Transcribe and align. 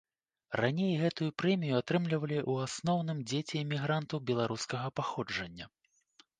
Раней 0.63 0.93
гэтую 1.01 1.27
прэмію 1.41 1.75
атрымлівалі 1.81 2.39
ў 2.51 2.69
асноўным 2.69 3.17
дзеці 3.29 3.63
эмігрантаў 3.65 4.25
беларускага 4.33 4.87
паходжання. 5.01 5.65